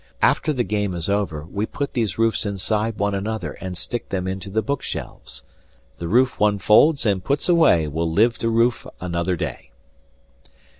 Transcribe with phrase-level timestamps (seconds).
[0.23, 4.27] After the game is over, we put these roofs inside one another and stick them
[4.27, 5.43] into the bookshelves.
[5.97, 9.69] The roof one folds and puts away will live to roof another day.